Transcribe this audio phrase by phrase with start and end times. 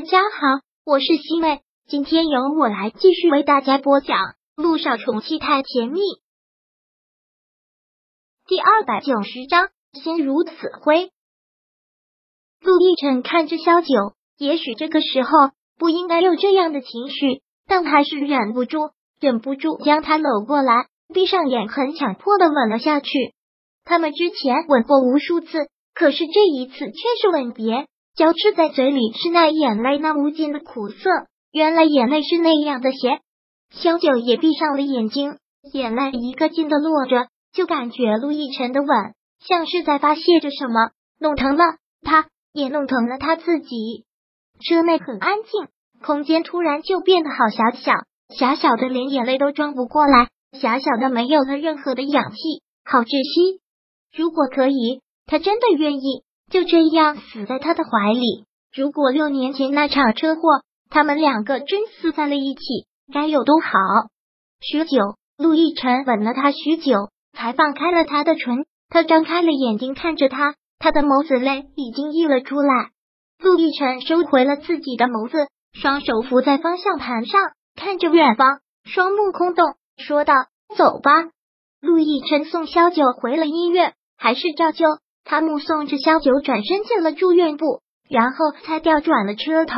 [0.00, 4.16] 大家好，我是西妹，今天由我来继续为大家播讲
[4.56, 6.00] 《陆少宠妻太甜蜜》
[8.48, 11.10] 第二百九十章，心如死灰。
[12.62, 15.28] 陆亦辰看着萧九，也许这个时候
[15.76, 23.10] 不应该有这样的情绪，但还是忍不住，忍不住将他搂过来，闭上眼，很强迫的吻了下去。
[23.84, 27.86] 他们之前吻过无数次，可是这一次却是吻别。
[28.20, 31.08] 交织在嘴里是那眼泪，那无尽的苦涩。
[31.52, 33.22] 原来眼泪是那样的咸。
[33.70, 35.38] 萧九也闭上了眼睛，
[35.72, 38.88] 眼泪一个劲的落着，就感觉陆亦辰的吻
[39.38, 41.64] 像是在发泄着什么，弄疼了
[42.02, 44.04] 他，也弄疼了他自己。
[44.68, 45.68] 车内很安静，
[46.04, 47.94] 空间突然就变得好狭小，
[48.36, 50.28] 狭小的连眼泪都装不过来，
[50.60, 52.36] 狭小的没有了任何的氧气，
[52.84, 53.62] 好窒息。
[54.14, 56.22] 如果可以，他真的愿意。
[56.50, 58.44] 就这样死在他的怀里。
[58.74, 60.42] 如果六年前那场车祸，
[60.90, 62.60] 他们两个真死在了一起，
[63.12, 63.70] 该有多好！
[64.60, 64.98] 许久，
[65.38, 68.66] 陆亦辰吻了他许久，才放开了他的唇。
[68.88, 72.90] 他张开了眼睛看着他，他的眸子泪已经溢了出来。
[73.38, 77.40] 陆亦辰收回了自己的眸子，双手扶在方向盘上，
[77.76, 80.34] 看着远方，双目空洞，说道
[80.76, 81.10] ：“走吧。”
[81.80, 84.86] 陆亦辰送萧九回了医院，还是照旧。
[85.24, 89.74] 他目送着萧九转身进了住院部，然后才调转了车头。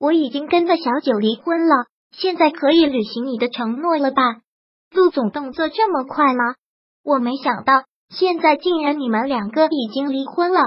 [0.00, 4.22] 我已经跟着小九离婚了，现在可以履行你的承诺了吧？
[4.90, 6.56] 陆总动作这么快吗？
[7.04, 10.60] 我没想到，现在竟然你们两个已经离婚了。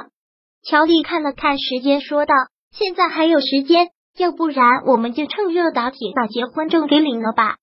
[0.64, 2.34] 乔丽看了看时间，说道
[2.72, 7.58] ：“现在还有时间，要不然我们就趁热打铁，把结婚证给领了吧，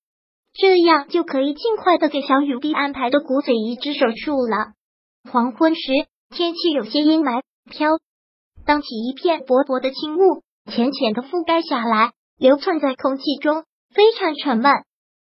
[0.53, 4.73] 这样就可以尽快的给小雨滴安排的骨髓移植手术了。”
[5.31, 5.81] 黄昏时。
[6.35, 7.91] 天气有些阴霾，飘
[8.65, 14.73] 荡起一片薄薄的轻雾，浅浅的覆盖下来，流窜在空气中，非常沉闷。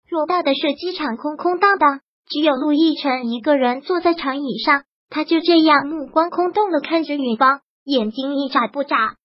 [0.08, 9.16] 偌大的射击场空空荡荡，只有陆亦辰一个人坐在长椅上，他就这样目光空洞的看着远方，眼睛一眨不眨。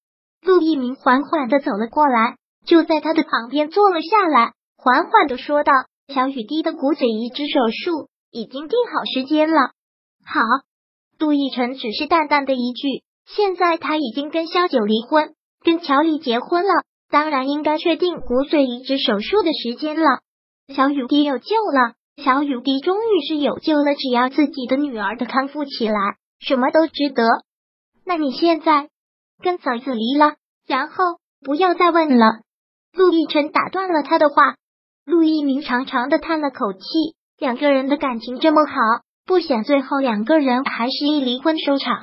[0.41, 2.35] 陆一鸣缓缓的走了过来，
[2.66, 5.72] 就在他的旁边坐了下来，缓缓的说道
[6.13, 9.72] ：“小雨滴的骨髓移植手术已经定好时间了。”
[10.28, 10.41] 好。
[11.19, 16.72] 杜奕晨只是淡淡的一句：“现在他已经跟萧九离婚，跟乔丽结婚了，
[17.12, 20.22] 当然应该确定骨髓移植手术的时间了。
[20.74, 23.96] 小雨滴有救了，小雨滴终于是有救了。
[23.96, 27.24] 只要自己的女儿的康复起来，什么都值得。
[28.06, 28.88] 那你现在
[29.44, 32.25] 跟嫂子离了，然后不要再问了。”
[32.96, 34.56] 陆亦辰打断了他的话。
[35.06, 36.80] 陆一鸣长长的叹了口气，
[37.40, 38.74] 两个人的感情这么好。
[39.29, 42.00] 不想最后两个人还是以离婚收场。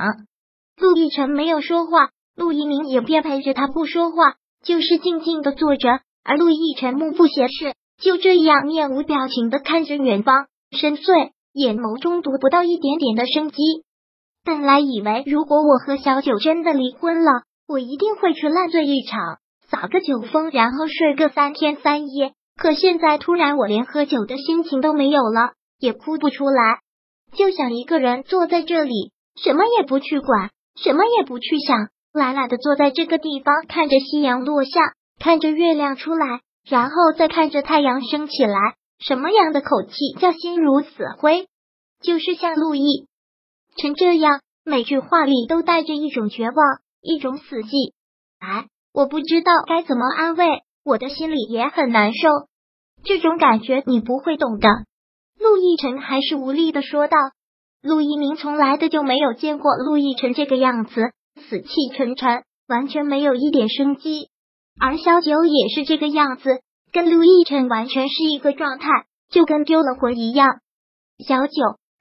[0.80, 5.88] 陆亦辰没有说话，陆一鸣也便陪着他不说话，就是静静的坐着。
[6.22, 13.56] 而陆亦辰目不斜视，就这样面无表情的看着远方，深邃眼眸中读不到一点点的生机。
[14.44, 19.38] 本来以为如果我和小九真的离婚了，我一定会去烂醉一场，
[19.68, 22.34] 撒个酒疯，然后睡个三天三夜。
[22.56, 26.85] 可现在突然，我连喝酒的心情都没有了，也哭不出来。
[27.32, 34.80] 就想一个人坐在这里，什么也不去管，什么也不去想，懒懒的坐在这个地方，看着夕阳落下，
[35.18, 38.74] 看着月亮出来，然后再看着太阳升起来。
[38.98, 41.46] 什么样的口气叫心如死灰？
[42.02, 43.06] 就是像陆毅
[43.76, 46.56] 成这样，每句话里都带着一种绝望，
[47.02, 47.92] 一种死寂。
[48.38, 52.28] 哎，我不知道该怎么安慰，我的心里也很难受。
[53.04, 54.68] 这种感觉你不会懂的。
[55.38, 57.16] 陆亦辰还是无力的说道
[57.82, 61.12] ：“陆一鸣从来的就没有见过陆亦辰这个样子，
[61.48, 64.28] 死气沉沉，完全没有一点生机。
[64.80, 66.60] 而萧九也是这个样子，
[66.92, 68.88] 跟陆亦辰完全是一个状态，
[69.30, 70.60] 就跟丢了魂一样。
[71.26, 71.52] 小九，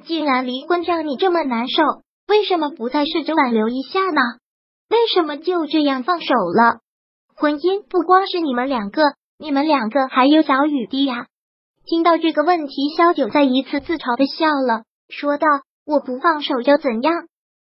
[0.05, 1.83] 既然离婚让你这么难受，
[2.27, 4.21] 为什么不再试着挽留一下呢？
[4.89, 6.79] 为什么就这样放手了？
[7.35, 9.01] 婚姻不光是你们两个，
[9.37, 11.27] 你们两个还有小雨滴呀。”
[11.87, 15.45] 听到这个问题，萧九再一次自嘲的笑了，说道
[15.85, 17.13] ：“我不放手又怎样？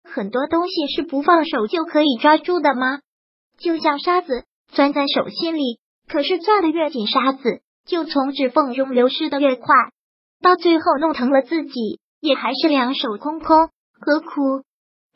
[0.04, 3.00] 很多东西是不放手就可以抓住的吗？
[3.58, 5.78] 就像沙子钻在手心里，
[6.08, 9.64] 可是攥的越紧，沙子就从指缝中流失的越快，
[10.42, 14.62] 到最后弄疼了自己，也还是两手空空，何苦？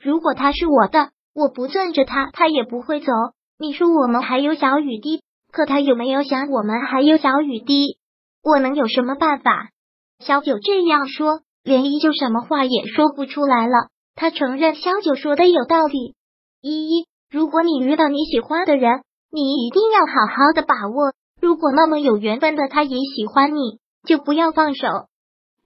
[0.01, 3.13] 如果他是我的，我不攥着他，他也不会走。
[3.59, 5.21] 你说我们还有小雨滴，
[5.53, 7.99] 可他有没有想我们还有小雨滴？”
[8.47, 9.71] 我能有什么办法？
[10.21, 13.89] 小九这样说，连依就什么话也说不出来了。
[14.15, 16.15] 他承认小九说的有道理。
[16.63, 19.03] 依依，如果你遇到你喜欢的人，
[19.33, 21.13] 你一定要好好的把握。
[21.41, 24.87] 如果那么有缘分的他也喜欢你，就不要放手。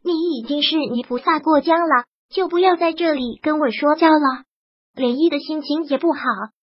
[0.03, 4.45] 你已经是泥菩萨过江了，就不要在这里跟我说教了。
[4.95, 6.21] 连依的心情也不好，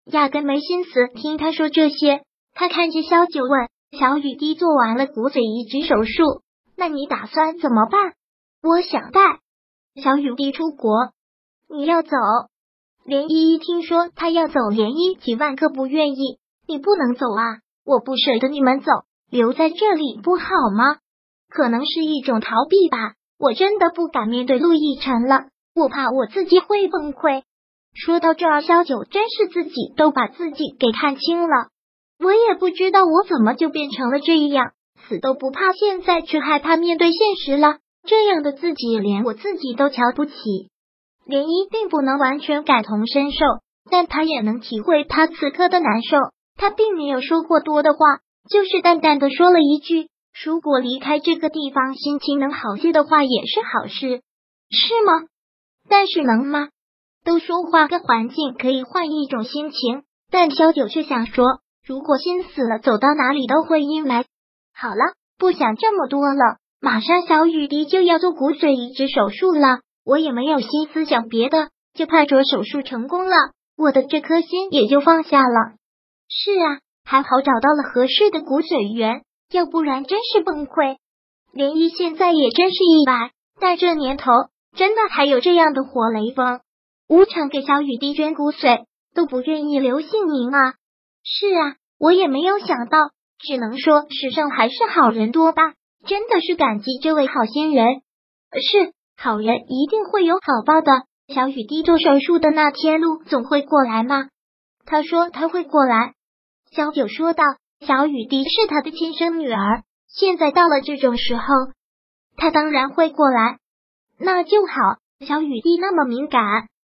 [0.05, 2.21] 压根没心思听他说这些。
[2.53, 3.69] 他看着萧九问
[3.99, 6.43] ：“小雨滴做完了骨髓移植手术，
[6.77, 8.15] 那你打算怎么办？”
[8.65, 9.21] 我想带
[10.03, 11.13] 小雨滴出国。
[11.69, 12.11] 你要走？
[13.05, 16.39] 连依依听说他要走，连依几万个不愿意。
[16.67, 17.59] 你不能走啊！
[17.85, 18.93] 我不舍得你们走，
[19.29, 20.99] 留在这里不好吗？
[21.51, 23.15] 可能是一种逃避吧。
[23.39, 27.43] 我真的不敢面对陆亦辰了，我怕我自己会崩溃。
[27.93, 31.72] 说到这儿，萧九真是自己都把自己给看清了。
[32.23, 34.73] 我也不知道我怎么就变成了这样，
[35.09, 37.79] 死都不怕，现在却害怕面对现实了。
[38.05, 40.33] 这样的自己，连我自己都瞧不起。
[41.27, 43.39] 涟漪并不能完全感同身受，
[43.91, 46.17] 但他也能体会他此刻的难受。
[46.57, 47.99] 他并没有说过多的话，
[48.51, 50.09] 就是淡淡的说了一句
[50.45, 54.23] ：“如果离开这个地方，心情能好些的话，也是好事，
[54.71, 55.27] 是吗？”
[55.89, 56.69] 但是能吗？
[57.25, 64.25] 都说换个环境可以换一种心情，但萧九却想说：“如果心死了，走到哪里都会阴霾。”
[64.75, 66.57] 好了，不想这么多了。
[66.81, 69.81] 马上小雨滴就要做骨髓移植手术了。
[70.05, 73.37] 我也没有心思想别的，就盼着手术成功了，
[73.77, 75.75] 我的这颗心也就放下了。
[76.29, 80.97] 是啊，还好找到了合适的骨髓源，要不然真是崩溃。
[81.55, 83.31] 涟漪现在也真是意外，
[83.61, 84.33] 但这年头
[84.75, 86.61] 真的还有这样的活雷锋？
[87.09, 90.75] 无偿给小雨滴捐骨髓都不愿意留姓名啊！
[91.25, 92.99] 是啊，我也没有想到，
[93.39, 95.63] 只能说世上还是好人多吧。
[96.07, 97.87] 真的是感激这位好心人，
[98.61, 98.93] 是。
[99.17, 100.91] 好人一定会有好报的。
[101.33, 104.29] 小雨滴做手术的那天，陆总会过来吗？
[104.85, 106.15] 他说他会过来。
[106.73, 107.45] 小九说道
[107.87, 111.45] ：“小雨滴是他的亲生女儿，现在到了这种时候，
[112.37, 113.59] 他当然会过来。
[114.19, 114.75] 那就好。
[115.25, 116.43] 小雨滴那么敏感，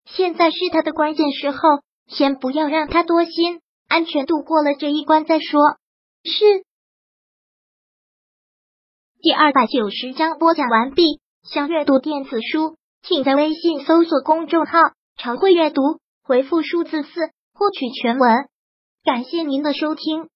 [0.06, 1.58] 现在是他的关键时候，
[2.08, 3.60] 先不要让他多心，
[3.94, 5.78] 安全度过了这一关再说。”
[6.26, 6.66] 是。
[9.22, 11.22] 第二百九十章播讲完毕。
[11.44, 14.80] 想阅读电子书，请在微信搜索公众号
[15.16, 17.10] “常会阅读”，回复数字四
[17.54, 18.50] 获取全文。
[19.04, 20.28] 感谢您的收听。